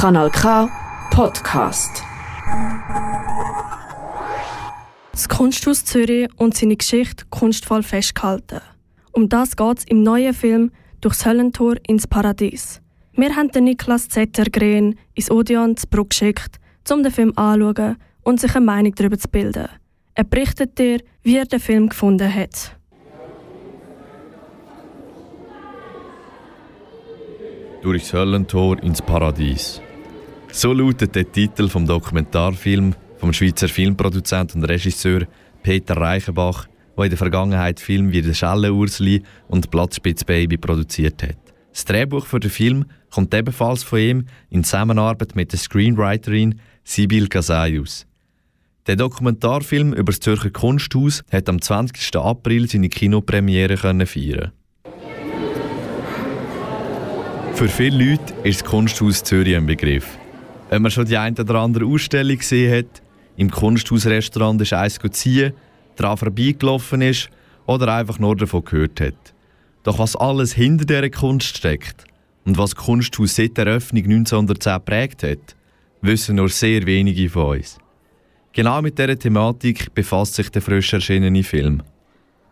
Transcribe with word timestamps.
Kanal 0.00 0.30
K 0.30 0.66
Podcast. 1.10 2.02
Das 5.12 5.28
Kunsthaus 5.28 5.84
Zürich 5.84 6.26
und 6.38 6.56
seine 6.56 6.76
Geschichte 6.76 7.26
kunstvoll 7.28 7.82
festgehalten. 7.82 8.62
Um 9.12 9.28
das 9.28 9.56
geht 9.56 9.78
es 9.80 9.84
im 9.84 10.02
neuen 10.02 10.32
Film 10.32 10.70
Durchs 11.02 11.26
Höllentor 11.26 11.74
ins 11.86 12.06
Paradies. 12.06 12.80
Wir 13.12 13.36
haben 13.36 13.50
den 13.50 13.64
Niklas 13.64 14.08
Zettergren 14.08 14.98
ins 15.12 15.30
Odeon 15.30 15.76
zu 15.76 15.86
Bruck 15.86 16.08
geschickt, 16.08 16.56
um 16.90 17.02
den 17.02 17.12
Film 17.12 17.34
anzuschauen 17.36 17.98
und 18.22 18.40
sich 18.40 18.56
eine 18.56 18.64
Meinung 18.64 18.94
darüber 18.94 19.18
zu 19.18 19.28
bilden. 19.28 19.68
Er 20.14 20.24
berichtet 20.24 20.78
dir, 20.78 21.00
wie 21.22 21.36
er 21.36 21.44
den 21.44 21.60
Film 21.60 21.90
gefunden 21.90 22.34
hat. 22.34 22.74
Durchs 27.82 28.14
Höllentor 28.14 28.82
ins 28.82 29.02
Paradies. 29.02 29.82
So 30.52 30.72
lautet 30.72 31.14
der 31.14 31.30
Titel 31.30 31.68
vom 31.68 31.86
Dokumentarfilm 31.86 32.94
vom 33.18 33.32
Schweizer 33.32 33.68
Filmproduzent 33.68 34.54
und 34.54 34.64
Regisseur 34.64 35.26
Peter 35.62 35.96
Reichenbach, 35.96 36.66
der 36.96 37.04
in 37.04 37.10
der 37.10 37.18
Vergangenheit 37.18 37.80
Filme 37.80 38.12
wie 38.12 38.22
«Der 38.22 38.34
Schellenursli» 38.34 39.22
und 39.48 39.70
«Platzspitzbaby» 39.70 40.56
produziert 40.56 41.22
hat. 41.22 41.36
Das 41.72 41.84
Drehbuch 41.84 42.26
für 42.26 42.40
den 42.40 42.50
Film 42.50 42.86
kommt 43.10 43.32
ebenfalls 43.32 43.84
von 43.84 43.98
ihm 44.00 44.24
in 44.48 44.64
Zusammenarbeit 44.64 45.36
mit 45.36 45.52
der 45.52 45.58
Screenwriterin 45.58 46.60
Sibyl 46.82 47.28
Casayus. 47.28 48.06
Der 48.86 48.96
Dokumentarfilm 48.96 49.92
über 49.92 50.10
das 50.10 50.20
Zürcher 50.20 50.50
Kunsthaus 50.50 51.22
hat 51.30 51.48
am 51.48 51.60
20. 51.60 52.16
April 52.16 52.68
seine 52.68 52.88
Kinopremiere 52.88 53.76
feiern. 53.76 54.52
Für 57.54 57.68
viele 57.68 58.10
Leute 58.12 58.34
ist 58.42 58.62
das 58.62 58.68
Kunsthaus 58.68 59.22
Zürich 59.22 59.54
ein 59.54 59.66
Begriff. 59.66 60.19
Wenn 60.70 60.82
man 60.82 60.92
schon 60.92 61.04
die 61.04 61.16
eine 61.16 61.36
oder 61.36 61.56
andere 61.56 61.84
Ausstellung 61.84 62.38
gesehen 62.38 62.72
hat, 62.72 63.02
im 63.36 63.50
Kunsthausrestaurant 63.50 64.62
ist 64.62 64.72
eins 64.72 65.00
ziehen, 65.10 65.52
daran 65.96 66.16
vorbeigelaufen 66.16 67.02
ist 67.02 67.28
oder 67.66 67.92
einfach 67.92 68.20
nur 68.20 68.36
davon 68.36 68.64
gehört 68.64 69.00
hat. 69.00 69.34
Doch 69.82 69.98
was 69.98 70.14
alles 70.14 70.52
hinter 70.52 70.84
dieser 70.84 71.10
Kunst 71.10 71.56
steckt 71.56 72.04
und 72.44 72.56
was 72.56 72.76
Kunsthaus 72.76 73.34
seit 73.34 73.56
der 73.56 73.66
Eröffnung 73.66 74.04
1910 74.04 74.84
prägt 74.84 75.22
hat, 75.24 75.56
wissen 76.02 76.36
nur 76.36 76.48
sehr 76.48 76.86
wenige 76.86 77.28
von 77.28 77.58
uns. 77.58 77.78
Genau 78.52 78.80
mit 78.80 78.96
dieser 78.96 79.18
Thematik 79.18 79.92
befasst 79.92 80.34
sich 80.34 80.50
der 80.50 80.62
frisch 80.62 80.92
erschienene 80.92 81.42
Film. 81.42 81.82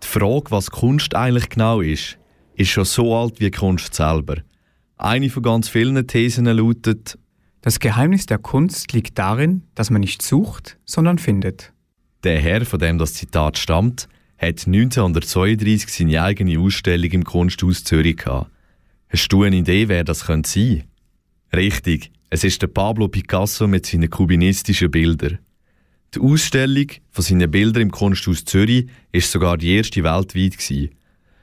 Die 0.02 0.08
Frage, 0.08 0.50
was 0.50 0.72
Kunst 0.72 1.14
eigentlich 1.14 1.50
genau 1.50 1.82
ist, 1.82 2.18
ist 2.56 2.70
schon 2.70 2.84
so 2.84 3.14
alt 3.14 3.38
wie 3.38 3.52
Kunst 3.52 3.94
selber. 3.94 4.38
Eine 4.96 5.30
von 5.30 5.44
ganz 5.44 5.68
vielen 5.68 6.04
Thesen 6.04 6.46
lautet, 6.46 7.16
das 7.60 7.80
Geheimnis 7.80 8.26
der 8.26 8.38
Kunst 8.38 8.92
liegt 8.92 9.18
darin, 9.18 9.64
dass 9.74 9.90
man 9.90 10.00
nicht 10.00 10.22
sucht, 10.22 10.78
sondern 10.84 11.18
findet. 11.18 11.72
Der 12.24 12.40
Herr, 12.40 12.64
von 12.64 12.78
dem 12.78 12.98
das 12.98 13.14
Zitat 13.14 13.58
stammt, 13.58 14.08
hat 14.36 14.66
1932 14.66 15.92
seine 15.92 16.22
eigene 16.22 16.58
Ausstellung 16.60 17.10
im 17.10 17.24
Kunsthaus 17.24 17.84
Zürich 17.84 18.18
gehabt. 18.18 18.50
Hast 19.08 19.28
du 19.28 19.42
eine 19.42 19.56
Idee, 19.56 19.88
wer 19.88 20.04
das 20.04 20.26
könnte 20.26 20.48
sein? 20.48 20.84
Richtig, 21.54 22.12
es 22.30 22.44
ist 22.44 22.62
der 22.62 22.66
Pablo 22.68 23.08
Picasso 23.08 23.66
mit 23.66 23.86
seinen 23.86 24.10
kubinistischen 24.10 24.90
Bildern. 24.90 25.38
Die 26.14 26.20
Ausstellung 26.20 26.86
von 27.10 27.24
seinen 27.24 27.50
Bildern 27.50 27.82
im 27.82 27.90
Kunsthaus 27.90 28.44
Zürich 28.44 28.86
ist 29.12 29.32
sogar 29.32 29.56
die 29.56 29.74
erste 29.74 30.04
weltweit. 30.04 30.90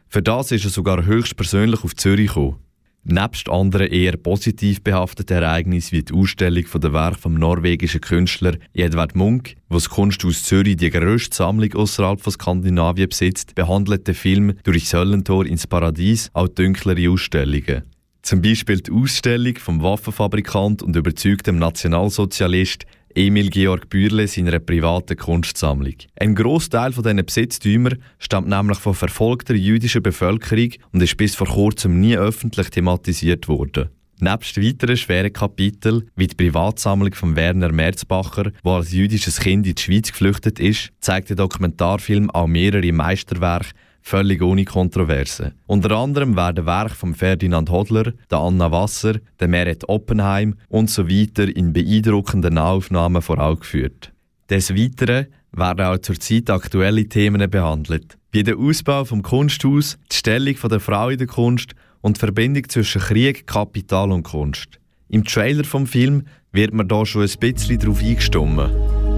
Für 0.07 0.21
das 0.21 0.51
ist 0.51 0.63
er 0.63 0.71
sogar 0.71 1.05
höchstpersönlich 1.05 1.83
auf 1.83 1.95
Zürich 1.95 2.27
gekommen. 2.27 2.59
Nebst 3.07 3.49
anderen 3.49 3.91
eher 3.91 4.17
positiv 4.17 4.81
behafteten 4.81 5.37
Ereignissen 5.37 5.91
wie 5.91 6.01
die 6.01 6.13
Ausstellung 6.13 6.65
der 6.81 6.91
Werk 6.91 7.19
vom 7.19 7.35
norwegischen 7.35 8.01
Künstler 8.01 8.57
Edvard 8.73 9.15
Munch, 9.15 9.55
wo 9.69 9.75
das 9.75 9.89
Kunsthaus 9.89 10.41
Zürich 10.41 10.77
die 10.77 10.89
grösste 10.89 11.35
Sammlung 11.35 11.71
außerhalb 11.75 12.19
von 12.19 12.33
Skandinavien 12.33 13.07
besitzt, 13.07 13.53
behandelt 13.53 14.07
der 14.07 14.15
Film 14.15 14.53
durch 14.63 14.91
Höllentor 14.91 15.45
ins 15.45 15.67
Paradies 15.67 16.31
auch 16.33 16.47
dunklere 16.47 17.07
Ausstellungen. 17.07 17.83
Zum 18.23 18.41
Beispiel 18.41 18.81
die 18.81 18.91
Ausstellung 18.91 19.55
vom 19.57 19.83
Waffenfabrikant 19.83 20.81
und 20.81 20.95
überzeugtem 20.95 21.59
Nationalsozialist 21.59 22.87
Emil 23.17 23.49
Georg 23.49 23.89
Bürle 23.89 24.27
seiner 24.27 24.59
privaten 24.59 25.15
Kunstsammlung. 25.15 25.95
Ein 26.19 26.35
Großteil 26.35 26.91
von 26.91 27.01
diesen 27.01 27.25
Besitztümern 27.25 27.99
stammt 28.19 28.49
nämlich 28.49 28.77
von 28.77 28.93
verfolgter 28.93 29.55
jüdischer 29.55 30.01
Bevölkerung 30.01 30.71
und 30.91 31.01
ist 31.01 31.15
bis 31.15 31.33
vor 31.33 31.47
kurzem 31.47 32.01
nie 32.01 32.17
öffentlich 32.17 32.69
thematisiert 32.71 33.47
worden. 33.47 33.87
Nebst 34.19 34.61
weiteren 34.61 34.97
schweren 34.97 35.31
Kapiteln, 35.31 36.09
wie 36.17 36.27
die 36.27 36.35
Privatsammlung 36.35 37.13
von 37.13 37.37
Werner 37.37 37.71
Merzbacher, 37.71 38.51
der 38.51 38.71
als 38.71 38.91
jüdisches 38.91 39.39
Kind 39.39 39.65
in 39.65 39.75
die 39.75 39.81
Schweiz 39.81 40.11
geflüchtet 40.11 40.59
ist, 40.59 40.91
zeigt 40.99 41.29
der 41.29 41.37
Dokumentarfilm 41.37 42.29
auch 42.29 42.47
mehrere 42.47 42.91
Meisterwerke 42.91 43.69
völlig 44.05 44.41
ohne 44.41 44.65
Kontroverse. 44.65 45.53
Unter 45.65 45.91
anderem 45.91 46.35
werden 46.35 46.65
Werke 46.65 46.93
von 46.93 47.15
Ferdinand 47.15 47.69
Hodler, 47.71 48.13
der 48.29 48.37
Anna 48.37 48.71
Wasser, 48.71 49.15
der 49.39 49.47
Meret 49.47 49.89
Oppenheim 49.89 50.55
und 50.69 50.89
so 50.89 51.09
weiter 51.09 51.53
in 51.53 51.73
beeindruckenden 51.73 52.59
Aufnahmen 52.59 53.21
vor 53.21 53.39
Augen 53.39 53.61
geführt. 53.61 54.13
Des 54.49 54.75
Weiteren 54.75 55.25
werden 55.51 55.85
auch 55.85 55.97
zurzeit 55.97 56.51
aktuelle 56.51 57.09
Themen 57.09 57.49
behandelt, 57.49 58.17
wie 58.31 58.43
der 58.43 58.57
Ausbau 58.57 59.05
vom 59.05 59.23
Kunsthaus, 59.23 59.97
die 60.11 60.17
Stellung 60.17 60.55
der 60.69 60.79
Frau 60.79 61.09
in 61.09 61.17
der 61.17 61.27
Kunst 61.27 61.73
und 62.01 62.17
die 62.17 62.19
Verbindung 62.19 62.69
zwischen 62.69 63.01
Krieg, 63.01 63.47
Kapital 63.47 64.11
und 64.11 64.23
Kunst. 64.23 64.79
Im 65.09 65.23
Trailer 65.23 65.63
vom 65.63 65.87
Film 65.87 66.23
wird 66.51 66.73
man 66.73 66.87
da 66.87 67.05
schon 67.05 67.23
ein 67.23 67.39
bisschen 67.39 67.79
darauf 67.79 68.01
eingestimmt. 68.01 68.71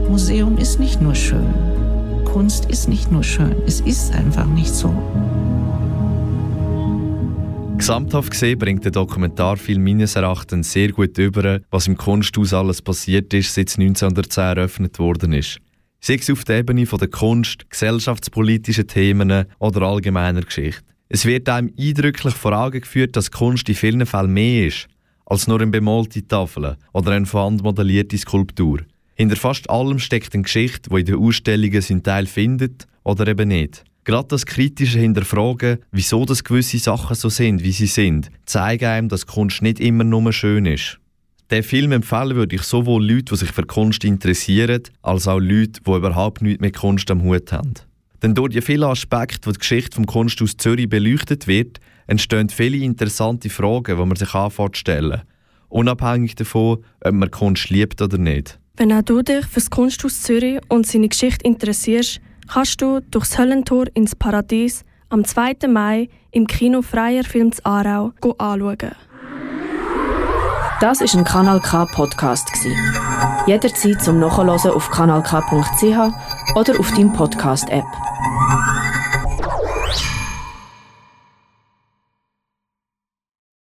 Museum 0.08 0.58
ist 0.58 0.80
nicht 0.80 1.02
nur 1.02 1.14
schön. 1.16 1.54
Kunst 2.38 2.66
ist 2.66 2.88
nicht 2.88 3.12
nur 3.12 3.24
schön, 3.24 3.56
es 3.66 3.82
ist 3.82 4.14
einfach 4.14 4.46
nicht 4.46 4.72
so. 4.72 4.94
Gesamthaft 7.80 8.30
gesehen 8.30 8.60
bringt 8.60 8.86
der 8.86 8.92
Dokumentarfilm 8.92 9.84
meines 9.84 10.16
Erachtens 10.16 10.72
sehr 10.72 10.92
gut 10.92 11.18
über, 11.18 11.62
was 11.72 11.88
im 11.88 11.98
Kunsthaus 11.98 12.54
alles 12.54 12.84
passiert 12.84 13.34
ist, 13.34 13.56
seit 13.56 13.70
es 13.70 13.80
1910 13.80 14.44
eröffnet 14.56 15.00
worden 15.00 15.34
ist. 15.34 15.58
Sei 16.00 16.14
es 16.14 16.30
auf 16.30 16.44
der 16.44 16.60
Ebene 16.60 16.86
von 16.86 17.00
der 17.00 17.08
Kunst, 17.08 17.68
gesellschaftspolitischen 17.72 18.86
Themen 18.86 19.46
oder 19.58 19.82
allgemeiner 19.82 20.42
Geschichte. 20.42 20.84
Es 21.10 21.26
wird 21.26 21.50
einem 21.50 21.74
eindrücklich 21.76 22.36
vor 22.36 22.54
Augen 22.54 22.82
geführt, 22.82 23.16
dass 23.16 23.32
Kunst 23.32 23.68
in 23.68 23.74
vielen 23.74 24.06
Fällen 24.06 24.32
mehr 24.32 24.68
ist 24.68 24.88
als 25.26 25.48
nur 25.48 25.60
eine 25.60 25.72
bemalte 25.72 26.26
Tafel 26.26 26.78
oder 26.94 27.12
eine 27.14 27.26
von 27.26 27.42
Hand 27.42 27.64
modellierte 27.64 28.16
Skulptur. 28.16 28.82
Hinter 29.18 29.36
fast 29.36 29.68
allem 29.72 29.98
steckt 29.98 30.36
eine 30.36 30.44
Geschichte, 30.44 30.92
die 30.92 31.00
in 31.00 31.06
den 31.08 31.16
Ausstellungen 31.16 31.82
seinen 31.82 32.04
Teil 32.04 32.28
findet 32.28 32.86
oder 33.04 33.28
eben 33.28 33.48
nicht. 33.48 33.84
Gerade 34.04 34.28
das 34.28 34.46
kritische 34.46 35.00
Hinterfragen, 35.00 35.80
wieso 35.92 36.24
das 36.24 36.44
gewisse 36.44 36.78
Sachen 36.78 37.16
so 37.16 37.28
sind, 37.28 37.64
wie 37.64 37.72
sie 37.72 37.88
sind, 37.88 38.30
zeigt 38.46 38.84
einem, 38.84 39.10
dass 39.10 39.26
Kunst 39.26 39.64
nicht 39.64 39.80
immer 39.80 40.04
nur 40.04 40.32
schön 40.32 40.68
ist. 40.68 41.00
Den 41.50 41.64
Film 41.64 41.94
empfehlen 41.94 42.36
würde 42.36 42.56
ich 42.56 42.62
sowohl 42.62 43.04
Leuten, 43.04 43.26
die 43.32 43.38
sich 43.38 43.52
für 43.52 43.66
Kunst 43.66 44.06
interessieren, 44.06 44.84
als 45.02 45.28
auch 45.28 45.40
Leuten, 45.40 45.82
die 45.84 45.92
überhaupt 45.92 46.44
nichts 46.44 46.62
mit 46.62 46.76
Kunst 46.76 47.10
am 47.10 47.24
Hut 47.24 47.52
haben. 47.52 47.74
Denn 48.22 48.36
durch 48.36 48.54
die 48.54 48.62
vielen 48.62 48.84
Aspekte, 48.84 49.48
wo 49.48 49.52
die 49.52 49.60
Geschichte 49.60 49.96
vom 49.96 50.06
Kunsthaus 50.06 50.58
Zürich 50.58 50.90
beleuchtet 50.90 51.48
wird, 51.48 51.80
entstehen 52.06 52.50
viele 52.50 52.78
interessante 52.78 53.50
Fragen, 53.50 53.98
die 53.98 54.06
man 54.06 54.16
sich 54.16 54.36
anfängt 54.36 54.76
zu 54.76 54.82
stellen. 54.82 55.24
Unabhängig 55.70 56.36
davon, 56.36 56.84
ob 57.02 57.14
man 57.14 57.32
Kunst 57.32 57.72
liebt 57.72 58.00
oder 58.00 58.20
nicht. 58.20 58.60
Wenn 58.80 58.94
auch 58.94 59.02
du 59.02 59.24
dich 59.24 59.44
für 59.48 59.56
das 59.56 59.72
Kunsthaus 59.72 60.22
Zürich 60.22 60.60
und 60.70 60.86
seine 60.86 61.10
Geschichte 61.10 61.44
interessierst, 61.44 62.22
kannst 62.48 62.80
du 62.80 63.00
durchs 63.10 63.36
Höllentor 63.36 63.86
ins 63.96 64.16
Paradies 64.16 64.84
am 65.10 65.26
2. 65.26 65.68
Mai 65.68 66.10
im 66.30 66.46
Kino 66.46 66.84
Freier 66.84 67.24
Films 67.24 67.66
Aarau 67.66 68.14
anschauen. 68.38 68.92
Das 70.80 71.02
ist 71.02 71.16
ein 71.16 71.24
Kanal 71.24 71.60
K 71.60 71.86
Podcast 71.86 72.52
Jederzeit 73.48 74.00
zum 74.00 74.20
Nachhören 74.20 74.50
auf 74.50 74.92
kanalk.ch 74.92 76.56
oder 76.56 76.80
auf 76.80 76.92
deinem 76.92 77.14
Podcast 77.14 77.68
App. 77.70 77.86